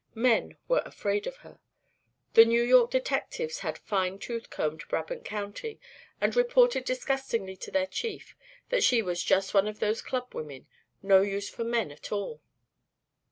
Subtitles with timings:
[0.17, 1.59] Men were afraid of her.
[2.33, 5.79] The New York detectives had "fine tooth combed" Brabant County
[6.19, 8.35] and reported disgustedly to their chief
[8.69, 10.65] that she was "just one of those club women;
[11.03, 12.41] no use for men at all."